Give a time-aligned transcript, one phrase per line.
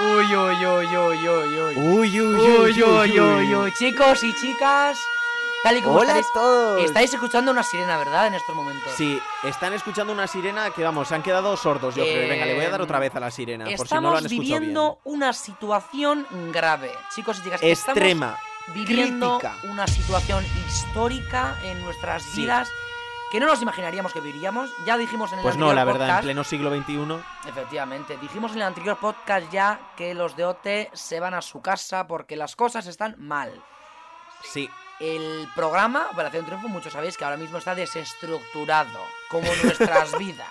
[0.00, 1.76] Uy, uy, uy, uy, uy, uy.
[1.76, 3.72] Uy, uy, Uy, uy, uy, uy.
[3.78, 4.96] Chicos y chicas,
[5.64, 6.82] tal y como Hola estáis, a todos.
[6.84, 8.28] estáis escuchando una sirena, ¿verdad?
[8.28, 8.92] En estos momentos.
[8.96, 12.28] Sí, están escuchando una sirena que vamos, se han quedado sordos, yo creo.
[12.28, 14.26] Venga, le voy a dar otra vez a la sirena, por si no lo han
[14.26, 16.92] escuchado viviendo una situación grave.
[17.14, 17.72] Chicos y chicas, bien.
[17.72, 18.38] estamos Extrema.
[18.68, 19.56] viviendo crítica.
[19.68, 22.42] una situación histórica en nuestras Sí.
[22.42, 22.68] vidas
[23.30, 24.70] que no nos imaginaríamos que viviríamos.
[24.86, 27.48] Ya dijimos en el Pues no, anterior la verdad, en pleno siglo XXI.
[27.48, 31.60] Efectivamente, dijimos en el anterior podcast ya que los de OT se van a su
[31.60, 33.62] casa porque las cosas están mal.
[34.42, 34.70] Sí,
[35.00, 38.98] El programa Operación Triunfo, muchos sabéis que ahora mismo está desestructurado,
[39.30, 40.48] como nuestras vidas.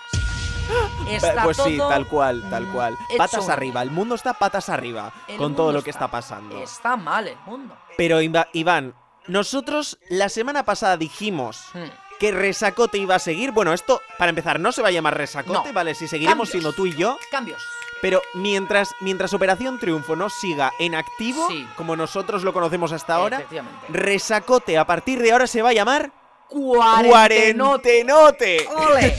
[1.08, 2.96] Está pues sí, tal cual, tal cual.
[3.16, 6.58] Patas arriba, el mundo está patas arriba El con todo lo que está pasando.
[6.62, 7.76] Está mal el mundo.
[7.96, 8.94] Pero Iván,
[9.26, 11.88] nosotros la semana pasada dijimos Hmm.
[12.18, 13.52] Que Resacote iba a seguir.
[13.52, 15.72] Bueno, esto, para empezar, no se va a llamar Resacote, No.
[15.72, 15.94] ¿vale?
[15.94, 16.50] Si seguiremos Cambios.
[16.50, 17.18] siendo tú y yo.
[17.30, 17.62] Cambios.
[18.00, 21.66] Pero mientras, mientras Operación Triunfo no siga en activo, Sí.
[21.76, 23.42] como nosotros lo conocemos hasta ahora.
[23.88, 26.12] Resacote a partir de ahora se va a llamar
[26.48, 28.04] Cuarentenote.
[28.04, 28.68] Cuarentenote.
[28.68, 29.14] ¡Ole!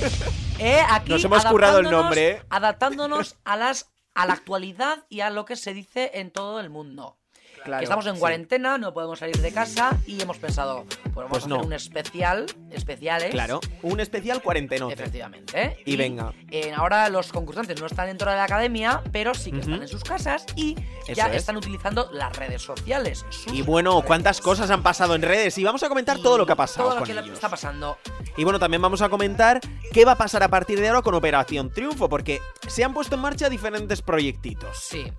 [0.59, 2.41] Eh, aquí Nos hemos currado el nombre, ¿eh?
[2.49, 6.69] Adaptándonos a las a la actualidad y a lo que se dice en todo el
[6.69, 7.18] mundo.
[7.63, 8.19] Claro, que estamos en sí.
[8.19, 11.55] cuarentena, no podemos salir de casa y hemos pensado, pues vamos Pues a no.
[11.55, 13.31] hacer un especial, especiales.
[13.31, 14.93] Claro, un especial cuarentenote.
[14.93, 15.61] Efectivamente.
[15.61, 15.77] ¿eh?
[15.85, 16.33] Y venga.
[16.51, 19.87] eh, ahora los concursantes no están dentro de la academia, pero sí que están en
[19.87, 21.37] sus casas y Eso ya es.
[21.37, 23.25] están utilizando las redes sociales.
[23.51, 26.45] Y bueno, cuántas cosas han pasado en redes y vamos a comentar Y todo lo
[26.45, 27.29] que ha pasado todo lo que ellos.
[27.29, 27.97] está pasando.
[28.37, 29.59] Y bueno, también vamos a comentar
[29.91, 33.15] qué va a pasar a partir de ahora con Operación Triunfo, porque se han puesto
[33.15, 34.77] en marcha diferentes proyectitos.
[34.79, 35.11] Sí,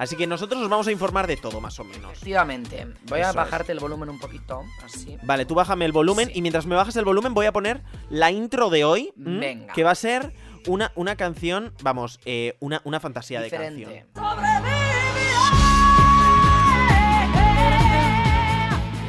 [0.00, 2.12] Así que nosotros os vamos a informar de todo, más o menos.
[2.12, 2.86] efectivamente.
[3.06, 3.34] Voy a es.
[3.36, 5.18] bajarte el volumen un poquito, así.
[5.24, 6.32] Vale, tú bájame el volumen Sí.
[6.36, 9.38] y mientras me bajas el volumen voy a poner la intro de hoy, ¿m?
[9.40, 9.74] Venga.
[9.74, 10.32] que va a ser
[10.66, 13.90] una, una canción, vamos, eh, una, una fantasía de canción.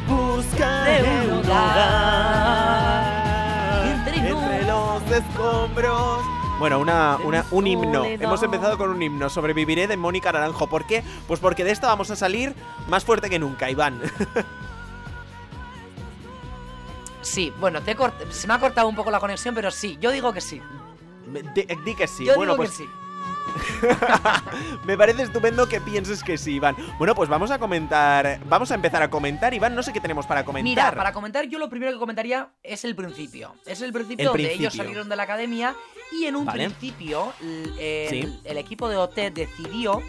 [0.08, 3.04] Busca De un lugar
[3.86, 6.21] entre entre los escombros.
[6.62, 8.06] Bueno, una, una- un himno.
[8.06, 9.30] Hemos empezado con un himno.
[9.32, 10.68] Sobreviviré de Mónica Naranjo.
[10.68, 11.04] ¿Por qué?
[11.28, 12.54] Pues porque de esta vamos a salir
[12.88, 14.00] más fuerte que nunca, Iván.
[17.24, 17.96] Sí, bueno, te
[18.32, 20.60] se me ha cortado un poco la conexión, pero sí, yo digo que sí.
[21.54, 22.26] Di, di que sí.
[22.26, 22.90] yo bueno, digo pues que sí.
[24.86, 26.76] Me parece estupendo que pienses que sí, Iván.
[26.98, 28.40] Bueno, pues vamos a comentar.
[28.46, 29.76] Vamos a empezar a comentar, Iván.
[29.76, 30.64] No sé qué tenemos para comentar.
[30.70, 33.56] Mira, para comentar, yo lo primero que comentaría es el principio.
[33.66, 35.76] Es el principio El donde ellos salieron de la academia
[36.12, 36.66] y en un Vale.
[36.70, 38.40] principio l- el, Sí.
[38.44, 40.02] el equipo de OT decidió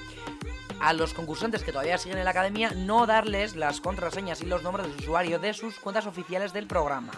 [0.81, 4.62] a los concursantes que todavía siguen en la academia no darles las contraseñas y los
[4.64, 7.12] nombres de usuario de sus cuentas oficiales del programa.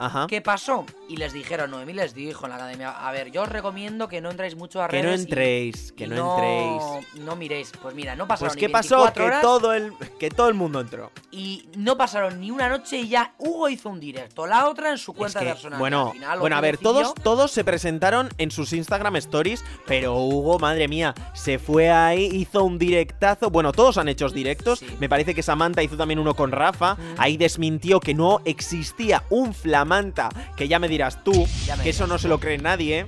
[0.00, 0.26] Ajá.
[0.28, 0.84] ¿Qué pasó?
[1.08, 4.20] Y les dijeron, Noemí les dijo en la academia, a ver, yo os recomiendo que
[4.20, 5.04] no entréis mucho a Que redes.
[5.04, 7.22] no y- entréis, que y no entréis.
[7.24, 7.72] No miréis.
[7.82, 10.48] Pues mira, no pasaron Pues ni qué pasó 24 que horas todo el que todo
[10.48, 11.10] el mundo entró.
[11.30, 14.98] y no pasaron ni una noche y ya Hugo hizo un directo, la otra en
[14.98, 15.78] su cuenta Es que, personal.
[15.78, 19.64] bueno, Al final, bueno, a ver, decidió- todos todos se presentaron en sus Instagram Stories,
[19.86, 23.50] pero Hugo, madre mía, se fue ahí, hizo un directazo.
[23.50, 24.78] Bueno, todos han hecho directos.
[24.80, 24.86] Sí.
[24.98, 26.94] Me parece que Samantha hizo también uno con Rafa.
[26.94, 26.98] Mm.
[27.18, 29.52] Ahí desmintió que no existía un
[29.90, 31.32] Flamanta, que ya me dirás tú,
[31.66, 33.06] Ya me que eso no se lo cree nadie.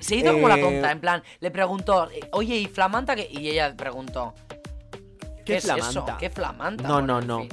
[0.00, 3.28] Se hizo como la eh, tonta, en plan, le preguntó, oye, ¿y Flamanta qué?
[3.30, 4.32] Y ella preguntó,
[5.44, 6.06] ¿qué, es eso?
[6.18, 6.88] ¿Qué Flamanta?
[6.88, 7.40] No, no, en no.
[7.40, 7.48] fin.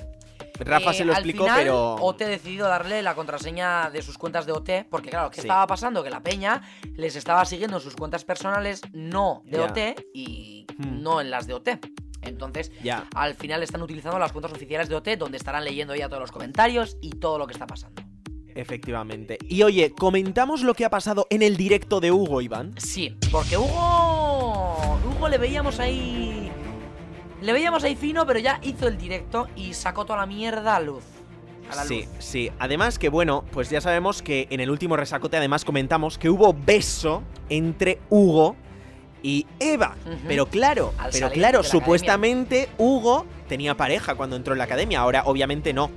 [0.59, 4.45] Rafa Eh, se lo explicó, final, pero OT decidió darle la contraseña de sus cuentas
[4.45, 5.47] de OT, porque claro, ¿qué Sí.
[5.47, 6.01] estaba pasando?
[6.03, 6.61] Que la peña
[6.95, 9.65] les estaba siguiendo en sus cuentas personales, no de Ya.
[9.65, 11.01] OT, y Hmm.
[11.03, 11.79] no en las de OT.
[12.21, 13.05] Entonces, ya.
[13.15, 16.31] al final están utilizando las cuentas oficiales de OT, donde estarán leyendo ya todos los
[16.31, 18.03] comentarios y todo lo que está pasando.
[18.55, 19.37] Efectivamente.
[19.47, 22.73] Y oye, comentamos lo que ha pasado en el directo de Hugo, Iván.
[22.77, 24.99] Sí, porque Hugo.
[25.15, 26.51] Hugo le veíamos ahí.
[27.41, 30.79] Le veíamos ahí fino, pero ya hizo el directo y sacó toda la mierda a
[30.79, 31.03] luz.
[31.71, 32.09] A la Sí, luz.
[32.19, 32.51] sí.
[32.59, 36.53] Además que bueno, pues ya sabemos que en el último resacote además comentamos que hubo
[36.53, 38.55] beso entre Hugo
[39.23, 39.95] y Eva.
[40.27, 45.23] Pero claro, Al pero claro, supuestamente Hugo tenía pareja cuando entró en la academia, ahora
[45.25, 45.89] obviamente no.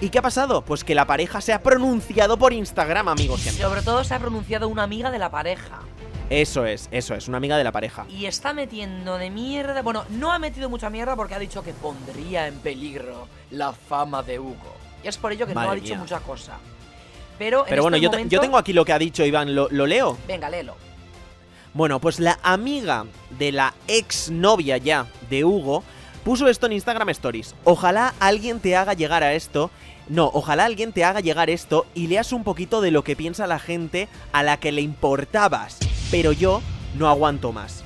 [0.00, 0.62] ¿Y qué ha pasado?
[0.62, 3.40] Pues que la pareja se ha pronunciado por Instagram, amigos.
[3.40, 5.80] Sobre todo se ha pronunciado una amiga de la pareja.
[6.28, 8.04] Eso es, eso es, una amiga de la pareja.
[8.10, 9.80] Y está metiendo de mierda.
[9.82, 14.22] Bueno, no ha metido mucha mierda porque ha dicho que pondría en peligro la fama
[14.22, 14.74] de Hugo.
[15.02, 15.98] Y es por ello que no ha dicho mía.
[15.98, 16.58] mucha cosa.
[17.38, 19.54] Pero, en Pero bueno, este yo, momento- yo tengo aquí lo que ha dicho Iván,
[19.54, 20.18] ¿lo, lo leo?
[20.26, 20.74] Venga, léelo.
[21.74, 23.04] Bueno, pues la amiga
[23.38, 25.84] de la ex novia ya de Hugo
[26.26, 27.54] puso esto en Instagram Stories.
[27.62, 29.70] Ojalá alguien te haga llegar a esto.
[30.08, 33.46] No, ojalá alguien te haga llegar esto y leas un poquito de lo que piensa
[33.46, 35.78] la gente a la que le importabas.
[36.10, 36.62] Pero yo
[36.98, 37.84] no aguanto más.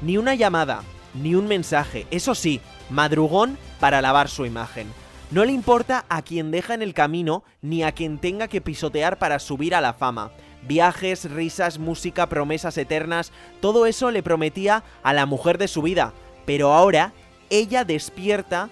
[0.00, 2.06] Ni una llamada, ni un mensaje.
[2.10, 4.86] Eso sí, madrugón para lavar su imagen.
[5.30, 9.18] No le importa a quien deja en el camino ni a quien tenga que pisotear
[9.18, 10.30] para subir a la fama.
[10.62, 16.14] Viajes, risas, música, promesas eternas, todo eso le prometía a la mujer de su vida.
[16.46, 17.12] Pero ahora
[17.52, 18.70] ella despierta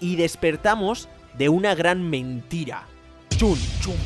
[0.00, 2.86] y despertamos de una gran mentira.
[3.36, 3.96] Chun, chun.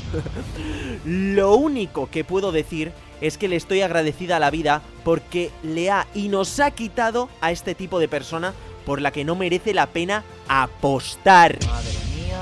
[1.35, 5.91] Lo único que puedo decir es que le estoy agradecida a la vida porque le
[5.91, 8.55] ha y nos ha quitado a este tipo de persona
[8.85, 11.59] por la que no merece la pena apostar.
[11.67, 12.39] Madre mía.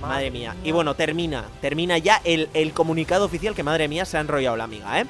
[0.00, 0.56] Madre mía.
[0.64, 4.56] Y bueno, termina, termina ya el, el comunicado oficial que madre mía se ha enrollado
[4.56, 5.06] la amiga, ¿eh?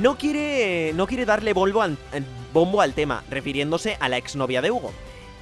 [0.00, 1.96] No quiere, no quiere darle bombo al,
[2.52, 4.92] bombo al tema, refiriéndose a la exnovia de Hugo.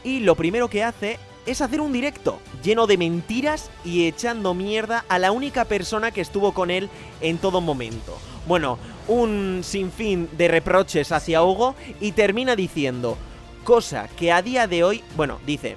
[0.04, 5.04] Y lo primero que hace es hacer un directo lleno de mentiras y echando mierda
[5.08, 6.90] a la única persona que estuvo con él
[7.20, 8.18] en todo momento.
[8.46, 13.16] Bueno, un sinfín de reproches hacia Hugo y termina diciendo,
[13.64, 15.76] cosa que a día de hoy, bueno, dice,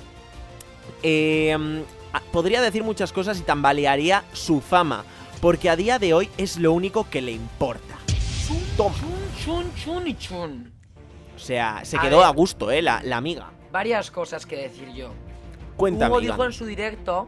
[1.04, 1.84] eh,
[2.32, 5.06] podría decir muchas cosas y tambalearía su fama,
[5.40, 7.98] porque a día de hoy es lo único que le importa.
[8.76, 8.96] Toma.
[8.96, 10.81] Chun, chun, chun y chun.
[11.42, 12.28] O sea, se A quedó ver.
[12.28, 12.84] a gusto, ¿eh?
[12.84, 13.50] La, la amiga.
[13.72, 15.10] Varias cosas que decir yo.
[15.76, 16.36] Cuéntame, Hugo Iván.
[16.38, 17.28] dijo en su directo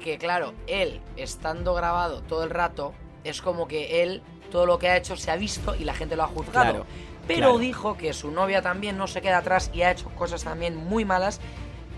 [0.00, 4.88] que, claro, él, estando grabado todo el rato, es como que él, todo lo que
[4.88, 6.70] ha hecho se ha visto y la gente lo ha juzgado.
[6.70, 6.86] Claro,
[7.26, 7.58] Pero claro.
[7.58, 11.04] dijo que su novia también no se queda atrás y ha hecho cosas también muy
[11.04, 11.40] malas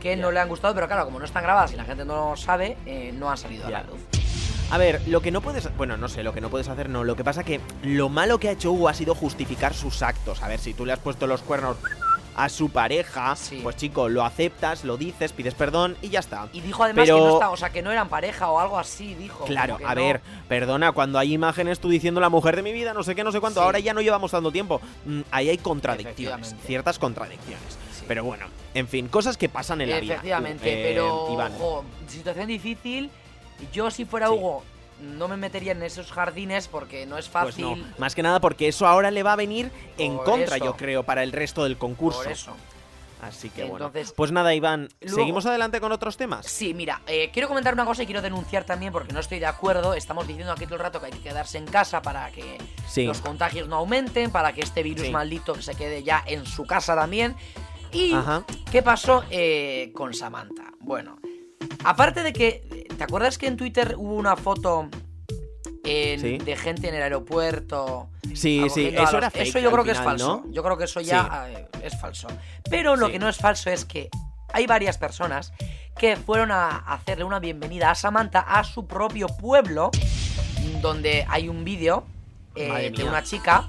[0.00, 2.30] que no le han gustado, pero claro, como no están grabadas y la gente no
[2.30, 4.00] lo sabe, eh, no han salido a la luz.
[4.70, 5.74] A ver, lo que no puedes...
[5.76, 7.04] Bueno, no sé, lo que no puedes hacer no.
[7.04, 10.42] Lo que pasa que lo malo que ha hecho Hugo ha sido justificar sus actos.
[10.42, 11.76] A ver, si tú le has puesto los cuernos
[12.34, 13.60] a su pareja, Sí.
[13.62, 16.48] pues chico, lo aceptas, lo dices, pides perdón y ya está.
[16.52, 18.78] Y dijo además Pero- que no está, o sea, que no eran pareja o algo
[18.78, 19.44] así, dijo.
[19.44, 20.02] Claro, a no.
[20.02, 23.24] ver, perdona, cuando hay imágenes tú diciendo la mujer de mi vida, no sé qué,
[23.24, 23.64] no sé cuánto, Sí.
[23.64, 24.82] ahora ya no llevamos tanto tiempo.
[25.06, 27.78] Mm, ahí hay contradicciones, ciertas contradicciones.
[27.98, 28.04] Sí.
[28.06, 30.14] Pero bueno, en fin, cosas que pasan en la vida.
[30.14, 31.52] Efectivamente, eh, pero Iván.
[31.54, 33.10] ojo, situación difícil.
[33.72, 34.34] Yo si fuera Sí.
[34.34, 34.62] Hugo
[35.00, 37.64] no me metería en esos jardines porque no es Pues fácil.
[37.64, 40.64] no, más que nada porque eso ahora le va a venir en Por contra, eso.
[40.64, 42.22] yo creo, para el resto del concurso.
[42.22, 42.52] Por eso.
[43.22, 43.90] Así que bueno.
[44.14, 46.46] Pues nada, Iván, Luego- ¿seguimos adelante con otros temas?
[46.46, 49.46] Sí, mira, eh, quiero comentar una cosa y quiero denunciar también porque no estoy de
[49.46, 49.94] acuerdo.
[49.94, 52.58] Estamos diciendo aquí todo el rato que hay que quedarse en casa para que
[52.88, 53.04] Sí.
[53.04, 55.12] los contagios no aumenten, para que este virus Sí.
[55.12, 57.34] maldito se quede ya en su casa también.
[57.90, 58.44] ¿Y Ajá.
[58.70, 60.72] qué pasó eh, con Samantha?
[60.80, 61.18] Bueno,
[61.84, 64.88] aparte de que, ¿te acuerdas que en Twitter hubo una foto
[65.84, 66.38] en- Sí.
[66.38, 68.08] de gente en el aeropuerto?
[68.34, 70.42] Sí, sí, eso los- era fake Eso yo creo que es falso.
[70.46, 70.52] ¿no?
[70.52, 72.28] Yo creo que eso ya eh, es falso.
[72.68, 73.12] Pero lo Sí.
[73.12, 74.08] que no es falso es que
[74.52, 75.52] hay varias personas
[75.98, 79.90] que fueron a hacerle una bienvenida a Samantha a su propio pueblo,
[80.82, 82.04] donde hay un vídeo
[82.54, 83.66] eh, de una chica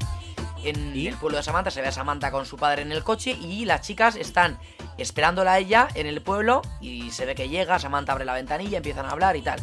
[0.64, 1.08] en ¿Y?
[1.08, 1.72] el pueblo de Samantha.
[1.72, 4.58] Se ve a Samantha con su padre en el coche y las chicas están
[4.98, 8.78] esperándola a ella en el pueblo y se ve que llega, Samantha abre la ventanilla,
[8.78, 9.60] empiezan a hablar y tal.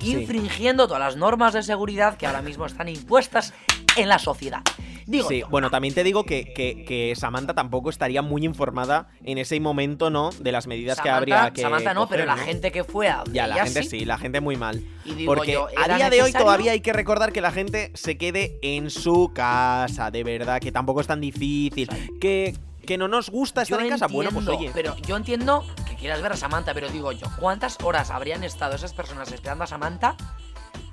[0.00, 0.12] Sí.
[0.12, 3.54] Infringiendo todas las normas de seguridad que ahora mismo están impuestas
[3.96, 4.60] en la sociedad.
[5.06, 5.48] Digo Sí, yo.
[5.48, 10.10] bueno, también te digo que, que- que Samantha tampoco estaría muy informada en ese momento,
[10.10, 10.30] ¿no?
[10.40, 11.62] De las medidas que habría que.
[11.62, 14.56] Samantha no, pero la gente que fue a Ya, la gente sí, la gente muy
[14.56, 14.82] mal.
[15.04, 17.52] Y digo Porque yo, a ¿era día de hoy todavía hay que recordar que la
[17.52, 21.88] gente se quede en su casa, de verdad, que tampoco es tan difícil.
[22.20, 24.06] Que, que no nos gusta estar Yo en casa.
[24.06, 24.70] Bueno, pues entiendo, oye.
[24.72, 28.74] Pero yo entiendo que quieras ver a Samantha, pero digo yo, ¿cuántas horas habrían estado
[28.74, 30.16] esas personas esperando a Samantha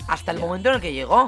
[0.07, 1.27] hasta el momento en el que llegó?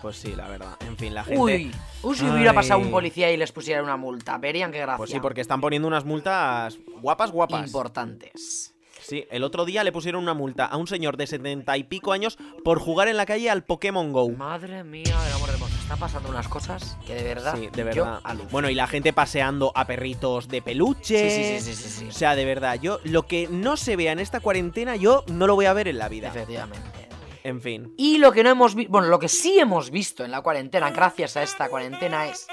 [0.00, 0.76] Pues sí, la verdad.
[0.86, 1.40] En fin, la gente.
[1.40, 2.56] Uy, uy, si hubiera Ay.
[2.56, 4.96] pasado un policía y les pusiera una multa, verían qué gracia.
[4.96, 7.66] Pues sí, porque están poniendo unas multas guapas, guapas.
[7.66, 8.74] Importantes.
[9.00, 12.12] Sí, el otro día le pusieron una multa a un señor de setenta y pico
[12.12, 14.28] años por jugar en la calle al Pokémon Go.
[14.28, 15.47] Madre mía, amor
[15.88, 17.54] Están pasando unas cosas que de verdad.
[17.56, 18.20] Sí, de verdad.
[18.50, 21.30] Bueno, y la gente paseando a perritos de peluche.
[21.30, 24.12] Sí, sí, sí, sí, sí, O sea, de verdad, yo lo que no se vea
[24.12, 26.28] en esta cuarentena, yo no lo voy a ver en la vida.
[26.28, 27.08] Efectivamente.
[27.42, 27.94] En fin.
[27.96, 30.90] Y lo que no hemos visto, bueno, lo que sí hemos visto en la cuarentena,
[30.90, 32.46] gracias a esta cuarentena, es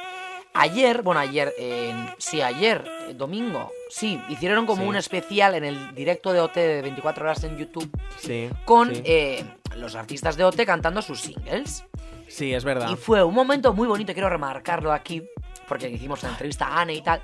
[0.54, 4.88] ayer, bueno, ayer, en- sí, ayer, eh, domingo, sí, hicieron como Sí.
[4.88, 8.48] un especial en el directo de OT de 24 horas en YouTube Sí.
[8.64, 9.02] con sí.
[9.04, 9.44] eh,
[9.76, 11.84] los artistas de OT cantando sus singles.
[12.36, 12.90] Sí, es verdad.
[12.90, 15.24] Y fue un momento muy bonito, quiero remarcarlo aquí,
[15.70, 17.22] porque hicimos una entrevista a Anne y tal.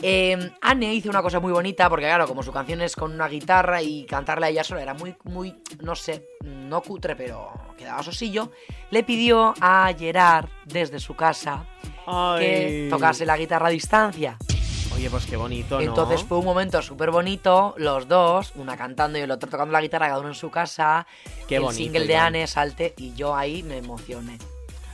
[0.00, 3.28] Eh, Anne hizo una cosa muy bonita, porque claro, como su canción es con una
[3.28, 8.50] guitarra y cantarla ella sola era muy, muy, no sé, no cutre, pero quedaba sosillo.
[8.90, 11.66] Le pidió a Gerard desde su casa
[12.38, 12.88] que Ay.
[12.88, 14.38] tocase la guitarra a distancia.
[15.04, 15.82] Oye, pues qué bonito, ¿no?
[15.82, 19.82] Entonces fue un momento súper bonito, los dos, una cantando y el otro tocando la
[19.82, 21.06] guitarra, cada uno en su casa.
[21.46, 22.16] Qué el bonito, single de.
[22.16, 24.38] Anne salte y yo ahí me emocioné.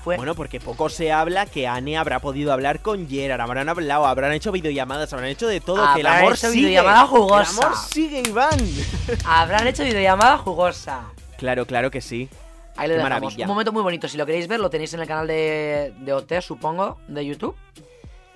[0.02, 4.05] Fue Bueno, porque poco se habla que Anne habrá podido hablar con Gerard, habrán hablado,
[4.05, 6.67] habrán hecho videollamadas, habrán hecho de todo, que el amor hecho sigue.
[6.67, 7.67] videollamada El jugosa.
[7.67, 8.59] amor sigue, Iván.
[9.25, 11.02] habrán hecho videollamada jugosa.
[11.38, 12.29] claro, claro que sí.
[12.76, 13.21] Ahí lo Qué dejamos.
[13.21, 13.45] maravilla.
[13.45, 14.09] Un momento muy bonito.
[14.09, 17.55] Si lo queréis ver, lo tenéis en el canal de, de OT, supongo, de YouTube.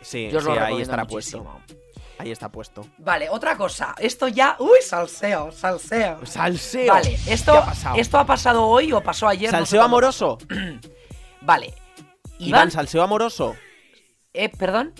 [0.04, 1.44] Sí, Yo os sí, lo ahí estará muchísimo.
[1.64, 1.84] puesto.
[2.18, 2.86] Ahí está puesto.
[2.98, 3.94] Vale, otra cosa.
[3.98, 4.54] Esto ya.
[4.60, 6.24] Uy, salseo, salseo.
[6.24, 6.92] Salseo.
[6.94, 7.96] Vale, ¿Qué esto, ha pasado?
[7.96, 9.50] esto ha pasado hoy o pasó ayer.
[9.50, 10.38] Salseo amoroso.
[11.40, 11.74] Vale.
[12.38, 13.56] Iván, Iván, salseo amoroso.
[14.32, 14.92] eh, perdón.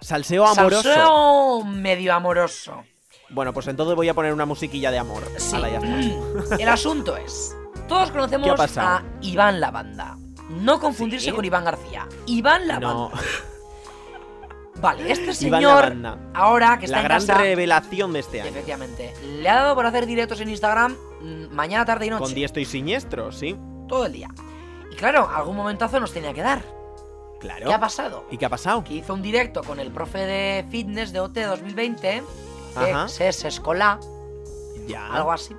[0.00, 0.82] Salseo amoroso.
[0.84, 2.84] Salseo medio amoroso.
[3.30, 5.22] Bueno, pues entonces voy a poner una musiquilla de amor.
[5.36, 5.54] Sí.
[5.56, 6.56] Hala, ya está.
[6.62, 7.54] El asunto es.
[7.88, 10.16] Todos conocemos a Iván Lavanda.
[10.48, 11.32] No confundirse ¿Sí?
[11.32, 12.06] con Iván García.
[12.26, 12.88] Iván Lavanda.
[12.94, 13.10] No,
[14.80, 15.96] Vale, este señor.
[16.34, 17.34] Ahora que está la en gran casa.
[17.38, 18.50] revelación de este año.
[18.50, 19.12] Efectivamente.
[19.24, 22.22] Le ha dado por hacer directos en Instagram mm, mañana, tarde y noche.
[22.24, 23.56] Con diesto y siniestro, sí.
[23.88, 24.28] Todo el día.
[24.92, 26.62] Y claro, algún momentazo nos tenía que dar.
[27.40, 27.66] Claro.
[27.68, 28.24] ¿Qué ha pasado?
[28.30, 28.82] ¿Y qué ha pasado?
[28.84, 32.22] Que hizo un directo con el profe de fitness de OT 2020.
[32.76, 33.06] Ajá.
[33.16, 33.98] Que es Escola,
[34.86, 35.06] Ya.
[35.12, 35.54] algo así.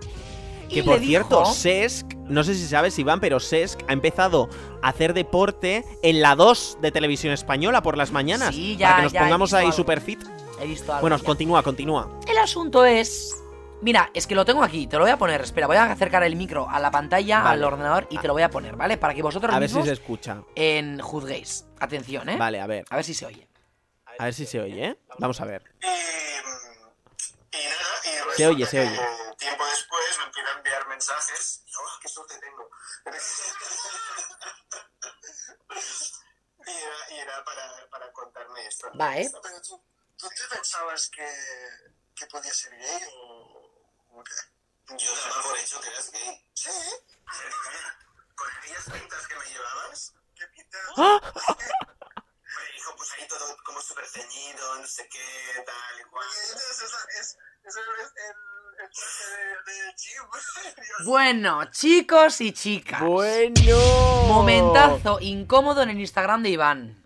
[0.69, 4.49] Que por cierto, dijo- Sesc, no sé si sabes, Iván, pero Sesc ha empezado
[4.81, 8.53] a hacer deporte en la 2 de televisión española por las mañanas.
[8.55, 9.75] Sí, ya- para que nos ya pongamos ahí algo.
[9.77, 10.21] super fit.
[10.61, 11.01] He visto algo.
[11.01, 11.23] Bueno, ya.
[11.23, 12.19] continúa, continúa.
[12.27, 13.35] El asunto es.
[13.81, 15.39] Mira, es que lo tengo aquí, te lo voy a poner.
[15.41, 17.53] Espera, voy a acercar el micro a la pantalla, Vale.
[17.53, 18.97] al ordenador y te lo voy a poner, ¿vale?
[18.97, 20.43] Para que vosotros A ver si se escucha.
[20.55, 21.65] en juzguéis.
[21.79, 22.35] Atención, ¿eh?
[22.37, 22.83] Vale, a ver.
[22.89, 23.47] A ver si se oye.
[24.19, 24.97] A ver si se oye, ¿eh?
[25.17, 25.63] Vamos a ver.
[25.81, 25.89] Y, y
[27.57, 28.99] nada, y resulta Se oye, se oye.
[29.37, 29.87] Tiempo después
[30.99, 31.63] mensajes.
[31.65, 32.69] Y, ¡Oh, qué suerte tengo!
[36.67, 38.89] y era, y era para, para contarme esto.
[38.89, 38.97] ¿no?
[38.99, 39.31] Va, ¿eh?
[39.41, 39.81] Pero tú,
[40.17, 41.25] ¿tú te pensabas que,
[42.15, 44.33] que podía ser gay o, o qué?
[44.97, 46.45] Yo daba por hecho que eras gay.
[46.53, 46.69] ¿Sí?
[48.35, 50.13] ¿Con aquellas pintas que me llevabas?
[50.35, 50.81] ¿Qué pintas?
[50.97, 56.27] Hombre, hijo, pues ahí todo como súper ceñido, no sé qué, tal y cual.
[56.27, 56.97] Eso es, eso
[57.63, 57.83] es el,
[58.25, 58.58] el
[61.05, 63.01] Bueno, chicos y chicas.
[63.01, 63.55] Bueno.
[64.27, 66.97] Momentazo incómodo en el Instagram de Iván.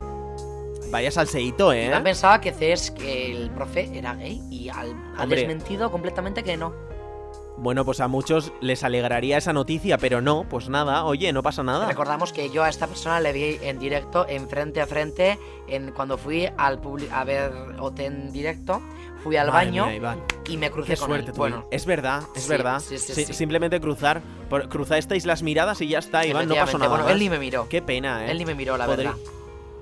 [0.91, 1.85] Vaya salseíto, ¿eh?
[1.85, 5.39] Iván pensaba que CS, que el profe era gay y al, ha Hombre.
[5.41, 6.73] desmentido completamente que no.
[7.57, 11.61] Bueno, pues a muchos les alegraría esa noticia, pero no, pues nada, oye, no pasa
[11.63, 11.87] nada.
[11.87, 15.37] Recordamos que yo a esta persona le vi en directo, en frente a frente,
[15.67, 18.81] en cuando fui al publi- a ver OT en directo,
[19.23, 21.37] fui al Madre baño mía, y me crucé Qué con suerte él.
[21.37, 22.79] Bueno, es verdad, es Sí, verdad.
[22.81, 23.25] sí, sí.
[23.33, 26.89] Simplemente cruzar, por, cruzasteis las miradas y ya está, Iván, no pasó nada.
[26.89, 27.13] Bueno, más.
[27.13, 27.67] él ni me miró.
[27.69, 28.31] Qué pena, ¿eh?
[28.31, 29.13] Él ni me miró, la Podrí- verdad.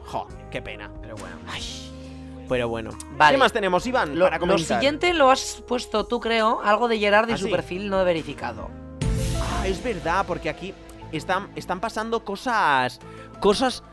[0.05, 0.91] Jo, qué pena.
[1.01, 1.36] Pero bueno.
[1.50, 1.63] Ay,
[2.48, 2.91] pero bueno.
[3.17, 3.33] Vale.
[3.36, 4.17] ¿Qué más tenemos, Iván?
[4.19, 4.77] Lo, para lo comentar?
[4.77, 8.69] siguiente lo has puesto tú, creo, algo de Gerard y ¿Ah, su perfil no verificado.
[9.41, 10.74] Ah, es verdad, porque aquí
[11.12, 13.00] están, están pasando cosas.
[13.39, 13.83] Cosas.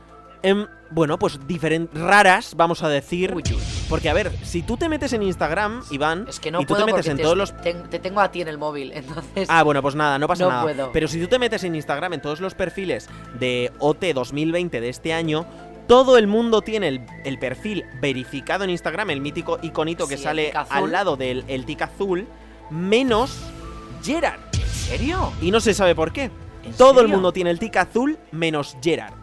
[0.42, 2.00] Em, bueno, pues diferentes.
[2.00, 3.35] raras, vamos a decir.
[3.35, 3.59] Uy, uy.
[3.88, 6.75] Porque, a ver, si tú te metes en Instagram, Iván, Es que no y tú
[6.75, 9.49] puedo te metes en te, todos los te tengo a ti en el móvil, entonces...
[9.50, 10.62] Ah, bueno, pues nada, no pasa No nada.
[10.62, 10.92] puedo.
[10.92, 14.88] Pero si tú te metes en Instagram, en todos los perfiles de OT 2020 de
[14.88, 15.47] este año,
[15.87, 20.23] todo el mundo tiene el, el perfil verificado en Instagram, el mítico iconito que Sí,
[20.25, 22.26] sale al lado del el tic azul,
[22.71, 23.38] menos
[24.02, 24.40] Gerard.
[24.54, 25.33] ¿En serio?
[25.40, 26.30] Y no se sabe por qué.
[26.64, 29.14] ¿En Todo el mundo tiene el tic azul menos Gerard.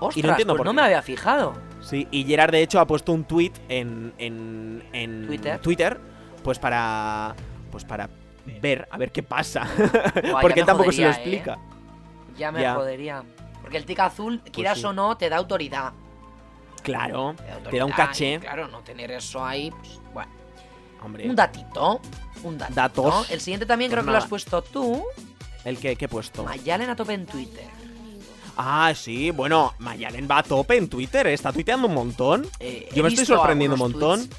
[0.00, 0.76] Ostras, entiendo pues por no qué.
[0.76, 1.54] me había fijado.
[1.80, 5.26] Sí, y Gerard de hecho ha puesto un tweet en, en, en
[5.62, 6.00] Twitter.
[6.42, 7.34] pues para
[7.70, 8.08] pues para
[8.60, 9.66] ver a ver qué pasa,
[10.30, 11.10] Buah, porque tampoco se lo ¿eh?
[11.10, 11.58] explica.
[12.36, 12.74] Ya me Ya.
[12.74, 13.22] jodería.
[13.60, 14.84] Porque el tic azul, quieras sí.
[14.86, 15.92] o no, te da autoridad.
[16.82, 18.38] Claro, Te da, te da un caché.
[18.40, 20.30] claro, no tener eso ahí, pues, bueno.
[21.02, 22.00] Hombre, Un datito.
[22.44, 22.74] Un datito.
[22.74, 23.30] Datos.
[23.30, 25.04] El siguiente también Pues creo que lo has puesto tú.
[25.64, 26.44] ¿el que, que he puesto?
[26.44, 27.66] Mayalen a tope en Twitter.
[28.60, 31.32] Ah, sí, bueno, Mayalen va a tope en Twitter, ¿eh?
[31.32, 32.44] está tuiteando un montón.
[32.58, 34.26] Eh, Yo me estoy sorprendiendo un montón.
[34.28, 34.36] tweets.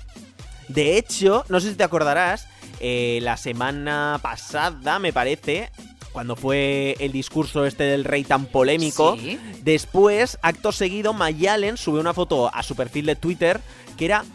[0.68, 2.46] De hecho, no sé si te acordarás,
[2.82, 5.72] eh, la semana pasada, me parece,
[6.12, 9.40] cuando fue el discurso este del rey tan polémico, Sí.
[9.64, 13.62] después, acto seguido, Mayalen subió una foto a su perfil de Twitter
[13.98, 14.26] que era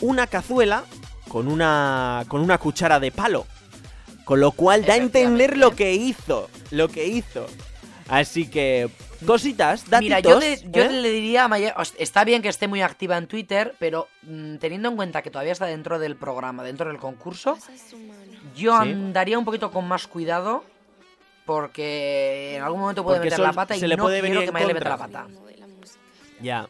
[0.00, 0.84] una cazuela
[1.28, 3.46] con una, con una cuchara de palo.
[4.24, 7.46] Con lo cual da a entender lo que hizo, lo que hizo.
[8.08, 8.88] Así que,
[9.24, 10.90] cositas, datitos, Mira, yo, le, yo ¿eh?
[10.90, 14.56] le diría a Mayalen, os- está bien que esté muy activa en Twitter, pero mm,
[14.56, 17.58] teniendo en cuenta que todavía está dentro del programa, dentro del concurso,
[18.56, 18.90] yo Sí.
[18.90, 20.64] andaría un poquito con más cuidado
[21.44, 24.34] porque en algún momento puede Porque meter la pata y se le no puede quiero
[24.34, 25.26] venir que en Mayalen meta la pata.
[26.40, 26.68] Ya.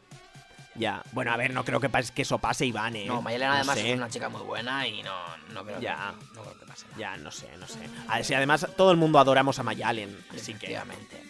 [0.74, 1.02] Ya.
[1.12, 3.06] Bueno, a ver, no creo que, pas- que eso pase, Iván, ¿eh?
[3.06, 3.90] No, Mayalen No además sé.
[3.92, 5.14] es una chica muy buena y no,
[5.54, 6.12] no creo, Ya.
[6.18, 6.98] que, no creo que pase nada.
[6.98, 7.78] Ya, no sé, no sé.
[8.08, 10.14] A ver, si además todo el mundo adoramos a Mayalen.
[10.34, 10.66] Así que.
[10.66, 11.22] Efectivamente.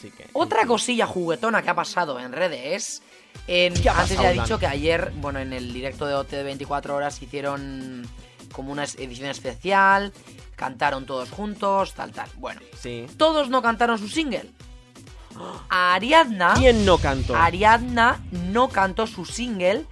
[0.00, 0.26] Así que.
[0.32, 3.02] Otra cosilla juguetona que ha pasado en redes.
[3.46, 6.14] eh, ¿Qué ha antes pasado, ya he dicho que ayer, bueno, en el directo de
[6.14, 8.08] OT de 24 horas hicieron
[8.52, 10.12] como una edición especial,
[10.56, 12.28] cantaron todos juntos, tal, tal.
[12.38, 13.06] Bueno, Sí.
[13.18, 14.50] todos no cantaron su single.
[15.68, 17.36] Ariadna, ¿Quién no cantó?
[17.36, 19.86] Ariadna no cantó su single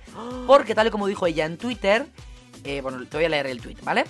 [0.47, 2.07] porque tal y como dijo ella en Twitter,
[2.65, 4.05] eh, bueno, te voy a leer el tweet, ¿vale?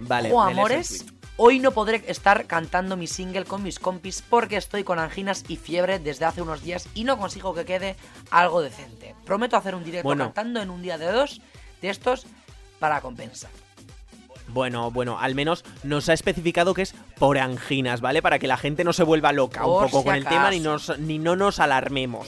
[0.00, 0.28] Vale.
[0.28, 1.06] El Amores.
[1.38, 5.56] Hoy no podré estar cantando mi single con mis compis porque estoy con anginas y
[5.56, 7.96] fiebre desde hace unos días y no consigo que quede
[8.30, 9.14] algo decente.
[9.24, 10.24] Prometo hacer un directo Bueno.
[10.24, 11.40] cantando en un día de dos
[11.80, 12.26] de estos
[12.78, 13.50] para compensar.
[14.48, 18.22] Bueno, bueno, al menos nos ha especificado que es por anginas, ¿vale?
[18.22, 20.58] Para que la gente no se vuelva loca un poco si con el tema ni,
[20.58, 22.26] nos, ni no nos alarmemos.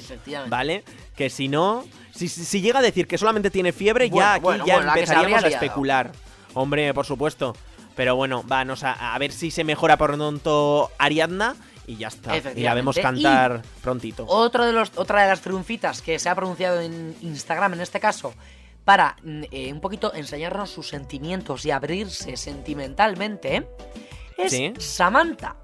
[0.49, 0.85] ¿vale?
[1.17, 4.67] Que si no, si, llega a decir que solamente tiene fiebre, Bueno, ya aquí bueno,
[4.67, 6.13] ya bueno, empezaríamos a especular.
[6.55, 7.55] Hombre, por supuesto.
[8.01, 11.55] Pero bueno, vamos a, a ver si se mejora por pronto Ariadna
[11.87, 12.35] y ya está.
[12.57, 14.25] Y la vemos cantar prontito.
[14.27, 18.01] Otro de los, otra de las triunfitas que se ha pronunciado en Instagram en este
[18.01, 18.33] caso
[18.87, 19.17] para
[19.51, 23.69] eh, un poquito enseñarnos sus sentimientos y abrirse sentimentalmente
[24.39, 24.73] es Sí.
[24.79, 25.57] Samantha.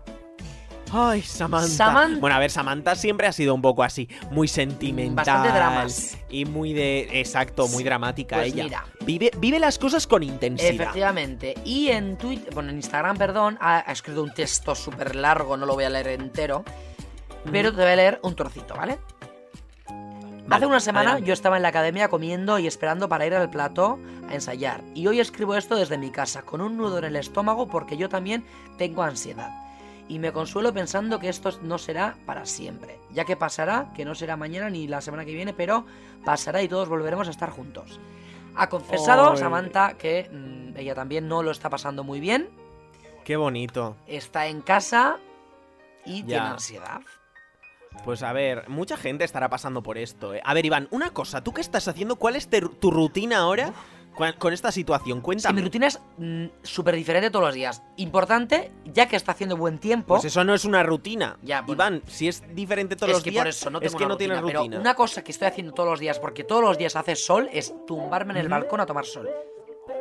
[0.99, 1.69] Ay, Samantha.
[1.69, 2.21] Samantha.
[2.21, 5.17] Bueno, a ver, Samantha siempre ha sido un poco así, muy sentimental.
[5.17, 6.17] Bastante dramas.
[6.31, 7.09] Y muy de.
[7.21, 8.65] Exacto, muy dramática Pues ella.
[8.65, 8.85] mira.
[9.05, 10.71] Vive, vive las cosas con intensidad.
[10.73, 11.55] Efectivamente.
[11.65, 15.67] Y en Twitter, bueno, en Instagram, perdón, ha, ha escrito un texto súper largo, no
[15.67, 16.65] lo voy a leer entero,
[17.53, 18.99] pero te voy a leer un trocito, ¿vale?
[20.49, 21.27] Vale, Hace una semana adelante.
[21.27, 23.99] yo estaba en la academia comiendo y esperando para ir al plató
[24.29, 24.81] a ensayar.
[24.95, 28.09] Y hoy escribo esto desde mi casa, con un nudo en el estómago porque yo
[28.09, 28.45] también
[28.79, 29.51] tengo ansiedad.
[30.09, 34.15] Y me consuelo pensando que esto no será para siempre, ya que pasará, que no
[34.15, 35.85] será mañana ni la semana que viene, pero
[36.25, 37.99] pasará y todos volveremos a estar juntos.
[38.55, 39.37] Ha confesado.
[39.37, 42.49] Samantha que mm, ella también no lo está pasando muy bien,
[43.25, 43.97] Qué bonito.
[44.07, 45.19] está en casa
[46.05, 46.27] y Ya.
[46.27, 47.01] tiene ansiedad.
[48.05, 50.35] Pues a ver, mucha gente estará pasando por esto.
[50.35, 50.41] ¿eh?
[50.45, 52.17] A ver, Iván, una cosa, ¿tú qué estás haciendo?
[52.17, 52.49] ¿Cuál es
[52.79, 53.73] tu rutina ahora
[54.39, 55.19] con esta situación?
[55.19, 55.57] Sí, Cuéntame.
[55.57, 57.83] mi rutina es mm, súper diferente todos los días.
[57.97, 60.15] Importante, ya que está haciendo buen tiempo.
[60.15, 61.39] Pues eso no es una rutina.
[61.43, 61.75] Ya, bueno.
[61.75, 64.05] Iván, si es diferente todos es los que días, por eso no tengo es que
[64.05, 64.71] una no tienes rutina, rutina.
[64.77, 67.49] Pero una cosa que estoy haciendo todos los días, porque todos los días hace sol,
[67.53, 69.29] es tumbarme en el balcón a tomar sol.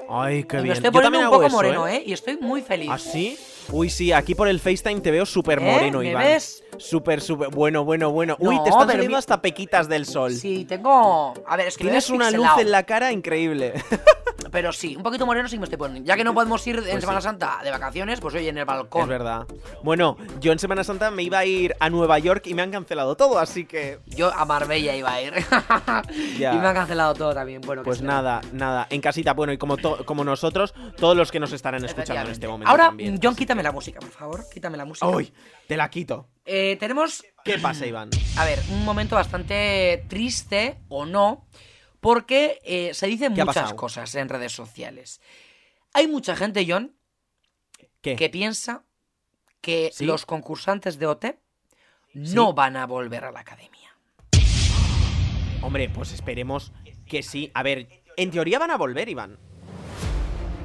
[0.07, 0.67] Ay, qué y bien.
[0.67, 2.03] me estoy Yo poniendo también un hago poco eso, moreno, ¿eh?
[2.05, 2.89] Y estoy muy feliz.
[2.91, 3.37] ¿Ah, sí?
[3.71, 5.61] Uy, sí, aquí por el FaceTime te veo súper ¿Eh?
[5.71, 6.23] moreno, ¿Me Iván.
[6.25, 6.63] ves?
[6.77, 7.49] Súper, súper.
[7.49, 8.35] Bueno, bueno, bueno.
[8.39, 10.31] Uy, te están saliendo mi- hasta pequitas del sol.
[10.33, 11.33] Sí, tengo.
[11.47, 13.73] A ver, es que me Tienes una luz en la cara increíble.
[14.55, 16.07] Pero sí, un poquito moreno sí me estoy poniendo.
[16.07, 17.25] Ya que no podemos ir en Pues Semana sí.
[17.25, 19.09] Santa de vacaciones, pues hoy en el es balcón.
[19.09, 19.45] verdad.
[19.83, 22.71] Bueno, yo en Semana Santa me iba a ir a Nueva York y me han
[22.71, 23.99] cancelado todo, así que.
[24.05, 25.33] Yo a Marbella iba a ir.
[26.39, 26.53] Ya.
[26.53, 27.61] Y me han cancelado todo también.
[27.61, 28.87] Bueno, Pues nada, nada.
[28.89, 32.47] En casita, bueno, y como, como nosotros, todos los que nos estarán escuchando en este
[32.47, 32.69] momento.
[32.71, 33.19] Ahora, también.
[33.21, 34.43] John, quítame la música, por favor.
[34.53, 35.07] Quítame la música.
[35.07, 35.33] ¡Uy!
[35.67, 36.27] Te la quito.
[36.45, 38.09] Eh, tenemos ¿Qué pasa, Iván?
[38.37, 41.45] A ver, un momento bastante triste o no,
[42.05, 45.21] porque eh, se dicen ¿Qué ha muchas cosas en redes sociales.
[45.91, 46.95] Hay mucha gente, John,
[48.03, 48.15] ¿Qué?
[48.15, 48.83] que piensa
[49.59, 50.05] que ¿Sí?
[50.05, 51.25] los concursantes de OT
[52.13, 53.97] no van a volver a la academia.
[55.63, 56.73] Hombre, pues esperemos
[57.07, 57.49] que sí.
[57.55, 57.87] A ver,
[58.17, 59.39] en teoría van a volver, Iván.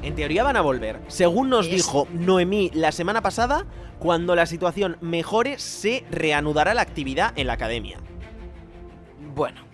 [0.03, 1.01] En teoría van a volver.
[1.09, 3.65] Según nos dijo Noemí la semana pasada,
[3.99, 7.99] cuando la situación mejore, se reanudará la actividad en la academia.
[9.35, 9.70] Bueno,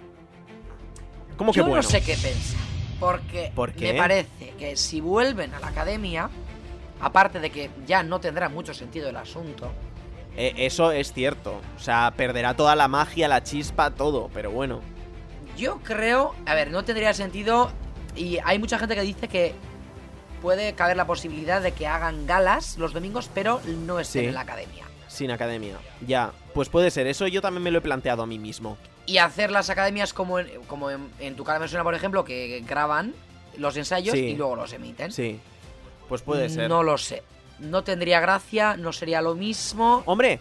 [1.37, 1.83] ¿Cómo que yo bueno?
[1.83, 2.61] no sé qué pensar,
[2.99, 6.31] porque me parece que si vuelven a la academia,
[7.01, 9.71] aparte de que ya no tendrá mucho sentido el asunto,
[10.39, 11.63] Eh, eso es cierto.
[11.77, 14.29] O sea, perderá toda la magia, la chispa, todo.
[14.35, 14.83] Pero bueno.
[15.57, 17.71] Yo creo, a ver, no tendría sentido
[18.15, 19.55] y hay mucha gente que dice que
[20.43, 24.29] puede caber la posibilidad de que hagan galas los domingos, pero no estén Sí.
[24.29, 24.85] en la academia.
[25.09, 25.77] Sin academia.
[26.07, 26.33] Ya.
[26.53, 27.07] Pues puede ser.
[27.07, 28.77] Eso yo también me lo he planteado a mí mismo.
[29.07, 32.25] Y hacer las academias como en, como en, en tu cara me suena, por ejemplo,
[32.25, 33.15] que graban
[33.57, 34.21] los ensayos Sí.
[34.21, 35.13] y luego los emiten.
[35.13, 35.41] Sí.
[36.09, 36.69] Pues puede ser.
[36.69, 37.23] No lo sé.
[37.59, 40.03] No tendría gracia, no sería lo mismo.
[40.07, 40.41] Hombre,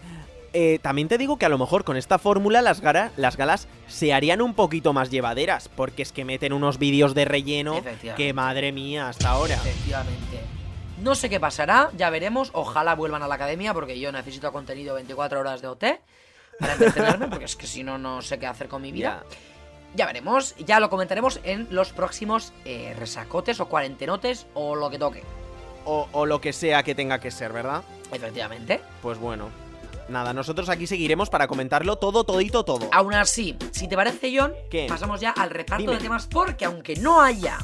[0.53, 3.67] eh, también te digo que a lo mejor con esta fórmula las, gara- las galas
[3.87, 7.81] se harían un poquito más llevaderas, porque es que meten unos vídeos de relleno
[8.17, 9.55] que madre mía, hasta ahora.
[9.55, 10.39] Efectivamente.
[11.01, 12.49] No sé qué pasará, ya veremos.
[12.53, 15.83] Ojalá vuelvan a la academia porque yo necesito contenido 24 horas de OT
[16.59, 19.23] para entretenerme, porque es que si no, no sé qué hacer con mi vida.
[19.29, 19.37] Ya.
[19.95, 24.99] Ya veremos, ya lo comentaremos en los próximos eh, resacotes o cuarentenotes o lo que
[24.99, 25.23] toque.
[25.85, 27.81] O, o lo que sea que tenga que ser, ¿verdad?
[28.11, 28.81] Efectivamente.
[29.01, 29.49] Pues bueno.
[30.09, 32.89] Nada, nosotros aquí seguiremos para comentarlo todo, todito, todo.
[32.91, 34.85] Aún así, si te parece, John, ¿Qué?
[34.87, 35.93] pasamos ya al reparto Dime.
[35.93, 37.57] de temas porque aunque no haya,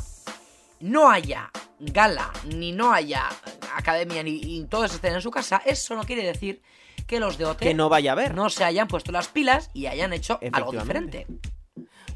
[0.80, 3.27] no haya gala, ni no haya
[3.75, 6.62] academia, ni y todos estén en su casa, eso no quiere decir
[7.12, 8.34] que los de OT que no vaya a ver.
[8.34, 11.28] no se hayan puesto las pilas y hayan hecho algo diferente.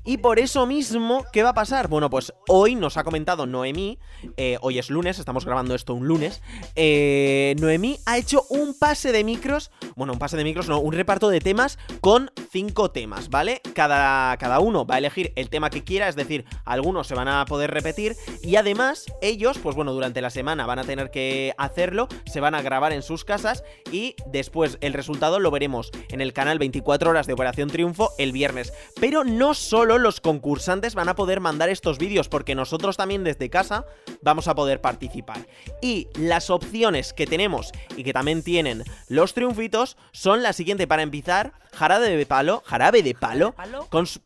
[0.06, 1.88] Y por eso mismo, ¿qué va a pasar?
[1.90, 3.98] Bueno, pues hoy nos ha comentado Noemí,
[4.38, 6.42] eh, hoy es lunes, estamos grabando esto un lunes,
[6.76, 10.94] eh, Noemí ha hecho un pase de micros, bueno, un pase de micros, no, un
[10.94, 13.62] reparto de temas con cinco temas, ¿vale?
[13.74, 17.28] Cada, cada uno va a elegir el tema que quiera, es decir, algunos se van
[17.28, 21.54] a poder repetir y además ellos, pues bueno, durante la semana van a tener que
[21.58, 26.22] hacerlo, se van a grabar en sus casas y después el resultado lo veremos en
[26.22, 28.72] el canal 24 horas de Operación Triunfo el viernes.
[29.02, 33.50] Pero no solo los concursantes van a poder mandar estos vídeos, porque nosotros también desde
[33.50, 33.86] casa
[34.22, 35.46] vamos a poder participar.
[35.82, 41.04] Y las opciones que tenemos y que también tienen los triunfitos son la siguiente para
[41.04, 43.88] empezar, jarabe de palo, jarabe de palo, Palo.
[43.90, 44.20] con su...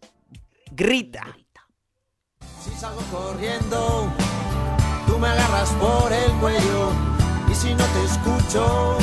[0.71, 1.25] grita.
[2.63, 4.12] Si salgo corriendo,
[5.08, 6.91] tú me agarras por el cuello
[7.49, 8.97] y si no te escucho.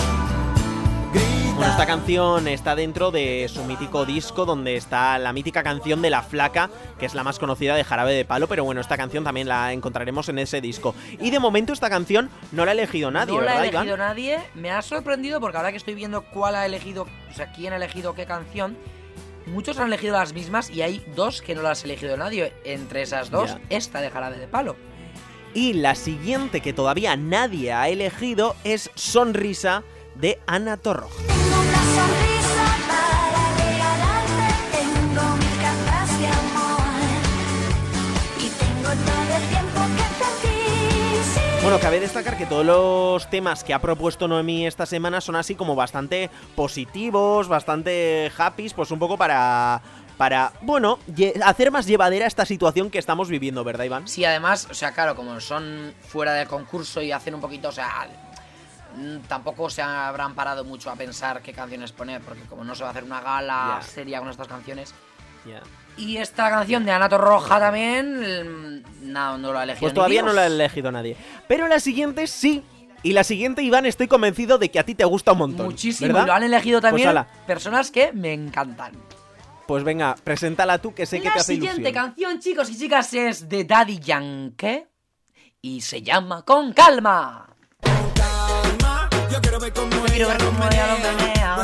[1.57, 6.11] Bueno, esta canción está dentro de su mítico disco donde está la mítica canción de
[6.11, 9.24] La Flaca, que es la más conocida de Jarabe de Palo, pero bueno, esta canción
[9.24, 10.94] también la encontraremos en ese disco.
[11.18, 13.85] Y de momento esta canción no la ha elegido nadie, no la ¿verdad, ha elegido
[13.96, 13.98] Iván?
[13.98, 14.38] nadie.
[14.55, 17.76] Me ha sorprendido porque ahora que estoy viendo cuál ha elegido, o sea, quién ha
[17.76, 18.76] elegido qué canción,
[19.46, 22.52] muchos han elegido las mismas y hay dos que no las ha elegido nadie.
[22.64, 24.76] Entre esas dos, esta de Jarabe de Palo.
[25.54, 31.22] Y la siguiente que todavía nadie ha elegido es Sonrisa de Ana Torroja.
[41.77, 45.55] Bueno, cabe destacar que todos los temas que ha propuesto Noemí esta semana son así
[45.55, 49.83] como bastante positivos, bastante happy, pues un poco para,
[50.17, 50.99] para bueno,
[51.45, 54.09] hacer más llevadera esta situación que estamos viviendo, ¿verdad, Iván?
[54.09, 57.73] Sí, además, o sea, claro, como son fuera del concurso y hacen un poquito, o
[57.73, 58.09] sea,
[58.97, 62.85] mm, tampoco se habrán parado mucho a pensar qué canciones poner, porque como no se
[62.85, 63.87] va a hacer una gala Ya.
[63.87, 64.95] seria con estas canciones.
[65.96, 69.80] Y esta canción de Anato Roja también, mm, no, no lo ha elegido.
[69.80, 70.26] Pues ni todavía Dios.
[70.26, 71.16] no la ha elegido nadie.
[71.48, 72.62] Pero la siguiente sí.
[73.02, 75.66] Y la siguiente, Iván, estoy convencido de que a ti te gusta un montón.
[75.66, 76.24] Muchísimo, ¿verdad?
[76.24, 78.92] y lo han elegido Pues también personas que me encantan.
[79.66, 82.04] Pues venga, preséntala tú, que sé que La te hace siguiente ilusión.
[82.04, 84.87] canción, chicos y chicas, es de Daddy Yankee
[85.62, 87.48] y se llama Con Calma.
[87.80, 91.56] Calma, yo quiero ver cómo quiero ver ella cómo lo menea.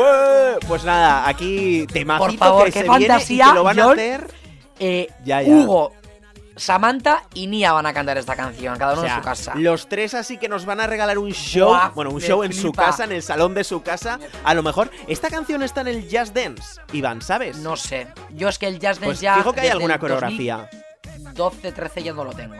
[0.00, 0.58] ¡Ué!
[0.66, 3.80] Pues nada, aquí temacito Por favor, que qué se viene y fantasía, que lo van
[3.80, 4.34] a hacer.
[4.78, 5.52] Eh, Ya, ya.
[5.52, 5.92] Hugo,
[6.56, 9.52] Samantha y Nia van a cantar esta canción, cada uno O sea, en su casa.
[9.56, 12.52] Los tres así que nos van a regalar un show, Buah, bueno, un show en
[12.52, 14.18] su casa, en el salón de su casa.
[14.44, 17.56] A lo mejor esta canción está en el Jazz Dance, Iván, ¿sabes?
[17.58, 18.08] No sé.
[18.30, 19.36] Yo es que el Jazz Dance pues ya.
[19.36, 20.68] fijo que hay alguna coreografía.
[21.34, 22.56] 12, 13 ya no lo tengo.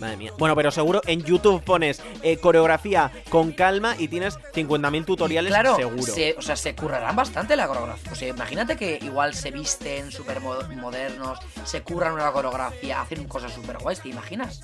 [0.00, 0.32] Madre mía.
[0.38, 5.76] Bueno, pero seguro en YouTube pones eh, coreografía con calma y tienes 50.000 tutoriales claro,
[5.76, 6.02] seguro.
[6.02, 8.10] se- o sea, se currarán bastante la coreografía.
[8.10, 13.24] O sea, imagínate que igual se visten súper mo- modernos, se curran una coreografía, hacen
[13.28, 14.62] cosas súper guays, ¿te imaginas?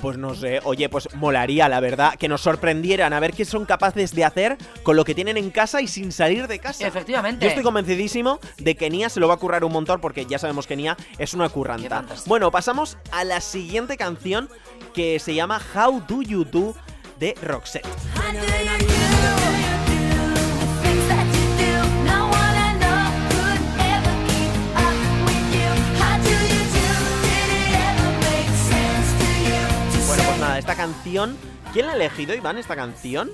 [0.00, 3.64] Pues no sé, oye, pues molaría, la verdad, que nos sorprendieran a ver qué son
[3.64, 6.86] capaces de hacer con lo que tienen en casa y sin salir de casa.
[6.86, 7.44] Efectivamente.
[7.44, 10.38] Yo estoy convencidísimo de que Nia se lo va a currar un montón porque ya
[10.38, 12.04] sabemos que Nia es una curranta.
[12.26, 14.48] Bueno, pasamos a la siguiente canción
[14.94, 16.74] que se llama How Do You Do
[17.18, 17.86] de Roxette.
[30.58, 31.36] Nada, esta canción.
[31.72, 33.30] ¿Quién la ha elegido, Iván, esta canción?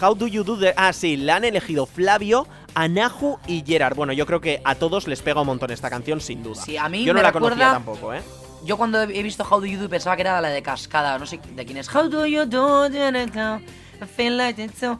[0.00, 0.74] How Do You Do de.
[0.76, 3.94] Ah, sí, la han elegido Flavio, Anahu y Gerard.
[3.96, 6.62] Bueno, yo creo que a todos les pega un montón esta canción, sin duda.
[6.62, 8.22] Sí, a mí yo no me la recuerda- conocía tampoco, ¿eh?
[8.64, 11.26] Yo cuando he visto How Do You Do pensaba que era la de Cascada, no
[11.26, 11.94] sé de quién es.
[11.94, 12.86] How do you do?
[12.88, 14.98] I feel like it's so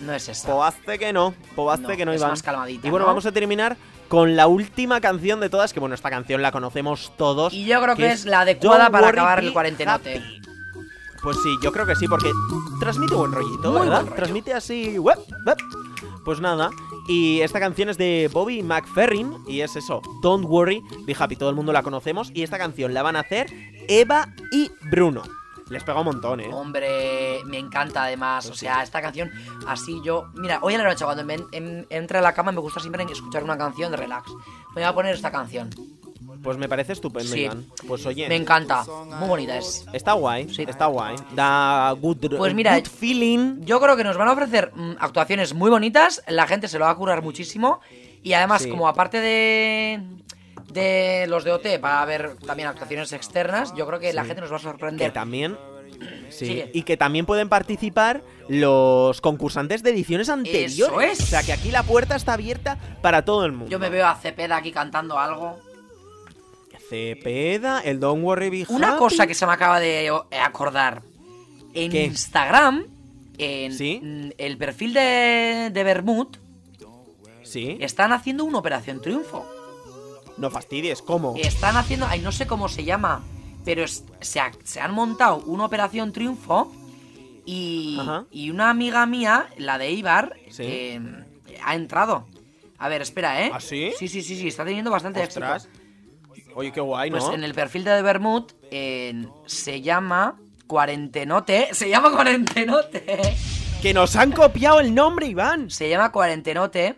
[0.00, 0.48] No es esa.
[0.48, 2.32] Poaste que no, poaste No, que no, es Iván.
[2.32, 3.08] más calmadita, y bueno, ¿no?
[3.08, 3.76] vamos a terminar
[4.12, 7.50] con la última canción de todas, que bueno, esta canción la conocemos todos.
[7.54, 10.16] Y yo creo que es la adecuada para acabar el cuarentenote.
[10.16, 10.42] Happy.
[11.22, 12.30] Pues sí, yo creo que sí, porque
[12.78, 14.02] transmite buen rollito, Muy ¿verdad?
[14.02, 14.16] buen rollo.
[14.16, 14.98] Transmite así.
[16.26, 16.68] Pues nada.
[17.08, 21.48] Y esta canción es de Bobby McFerrin y es eso, Don't Worry, Be Happy, todo
[21.48, 23.46] el mundo la conocemos y esta canción la van a hacer
[23.88, 25.22] Eva y Bruno.
[25.72, 26.50] Les pega un montón, ¿eh?
[26.52, 28.48] Hombre, me encanta además.
[28.50, 29.30] O sea, esta canción,
[29.66, 30.26] así yo.
[30.34, 32.78] Mira, hoy a la noche, cuando me en- en- entre a la cama, me gusta
[32.80, 34.30] siempre escuchar una canción de relax.
[34.74, 35.70] Me voy a poner esta canción.
[36.42, 37.40] Pues me parece estupendo, Sí.
[37.42, 37.66] Iván.
[37.86, 38.84] Pues oye, Me encanta.
[39.18, 39.86] Muy bonita es.
[39.92, 40.64] está guay, Sí.
[40.66, 41.14] está guay.
[41.34, 43.60] Da good, Pues mira, good feeling.
[43.64, 46.22] Yo creo que nos van a ofrecer mm, actuaciones muy bonitas.
[46.26, 47.80] La gente se lo va a curar muchísimo.
[48.24, 48.70] Y además, Sí.
[48.70, 50.00] como aparte de.
[50.72, 53.72] De los de OT va a haber también actuaciones externas.
[53.76, 55.12] Yo creo que la gente nos va a Que sorprender.
[55.12, 55.56] también.
[56.30, 56.70] Sí, Sigue.
[56.74, 60.78] y que también pueden participar los concursantes de ediciones anteriores.
[60.78, 61.20] Eso es.
[61.20, 63.70] O sea que aquí la puerta está abierta para todo el mundo.
[63.70, 65.58] Yo me veo a Cepeda aquí cantando algo.
[66.88, 68.98] Cepeda, el Don't Worry Be Una Happy.
[68.98, 71.02] cosa que se me acaba de eh, acordar.
[71.74, 72.04] En ¿Qué?
[72.04, 72.86] Instagram,
[73.38, 74.32] en ¿Sí?
[74.36, 76.28] el perfil de, de Bermud,
[77.42, 77.76] Sí.
[77.80, 79.46] están haciendo una operación triunfo.
[80.42, 81.34] No fastidies, ¿cómo?
[81.36, 83.22] Están haciendo, ay, no sé cómo se llama,
[83.64, 86.72] pero es- se, ha- se han montado una operación triunfo
[87.46, 87.98] y,
[88.32, 90.64] y una amiga mía, la de Ibar, Sí.
[90.66, 91.00] eh,
[91.64, 92.26] ha entrado.
[92.78, 93.50] A ver, espera, ¿eh?
[93.54, 93.92] ¿Ah, sí?
[93.96, 95.66] Sí, sí, sí, sí, está teniendo bastante Ostras.
[95.66, 96.52] éxito.
[96.56, 97.18] Oye, qué guay, ¿no?
[97.18, 101.68] Pues en el perfil de Bermud eh, se llama Cuarentenote.
[101.72, 103.36] Se llama Cuarentenote.
[103.80, 105.70] Que nos han copiado el nombre, Iván.
[105.70, 106.96] Se llama Cuarentenote.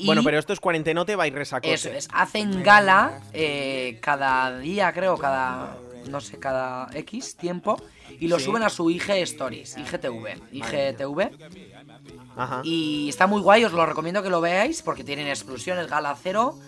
[0.00, 1.74] Y Bueno, pero esto es cuarentenote by resacote.
[1.74, 5.76] Eso es, hacen gala eh, cada día, creo, cada.
[6.08, 7.80] No sé, cada X tiempo.
[8.18, 8.46] Y lo Sí.
[8.46, 10.40] suben a su IG Stories, IGTV.
[10.52, 11.30] IGTV.
[12.36, 12.62] Ajá.
[12.64, 16.58] Y está muy guay, os lo recomiendo que lo veáis porque tienen exclusiones, gala cero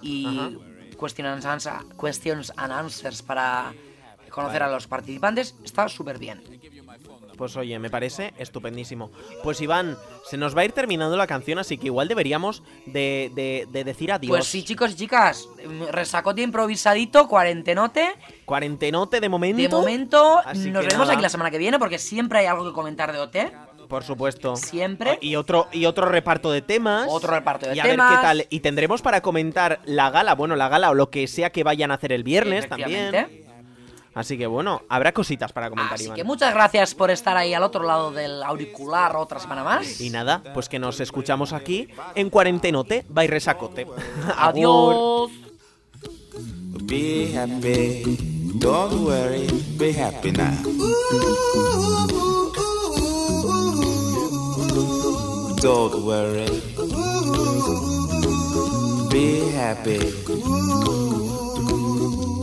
[0.00, 0.50] y Ajá.
[0.98, 3.74] questions, and answer- questions and answers para
[4.30, 5.54] conocer a los participantes.
[5.62, 6.59] Está súper bien.
[7.40, 9.10] Pues oye, me parece estupendísimo.
[9.42, 13.32] Pues Iván, se nos va a ir terminando la canción, así que igual deberíamos de,
[13.34, 14.28] de- de decir adiós.
[14.28, 15.48] Pues sí, chicos y chicas,
[15.90, 18.12] resacote improvisadito, cuarentenote.
[18.44, 19.62] Cuarentenote de momento.
[19.62, 21.14] De momento, Así nos vemos nada.
[21.14, 23.36] aquí la semana que viene porque siempre hay algo que comentar de OT.
[23.88, 24.54] Por supuesto.
[24.56, 25.16] Siempre.
[25.22, 27.06] Y otro, y otro reparto de temas.
[27.08, 28.10] Otro reparto de y a temas.
[28.10, 28.46] ver qué tal.
[28.50, 31.90] Y tendremos para comentar la gala, bueno, la gala o lo que sea que vayan
[31.90, 33.48] a hacer el viernes también.
[34.14, 36.16] Así que bueno, habrá cositas para comentar, Así Iván.
[36.16, 40.00] que muchas gracias por estar ahí al otro lado del auricular otra semana más.
[40.00, 43.86] Y nada, pues que nos escuchamos aquí en Cuarentenote by Resacote.
[44.36, 45.30] Adiós.
[46.82, 48.02] Be happy,
[48.58, 49.46] don't worry,
[49.78, 50.50] be happy now.
[55.62, 56.48] Don't worry,
[59.10, 60.99] be happy.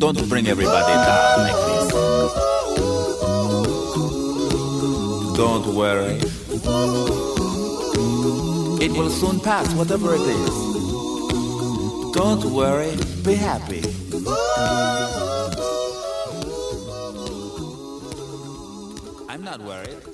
[0.00, 1.92] Don't bring everybody down like this.
[5.36, 6.18] Don't worry.
[8.82, 10.54] It will soon pass, whatever it is.
[12.14, 13.82] Don't worry, be happy.
[19.28, 20.09] I'm not worried.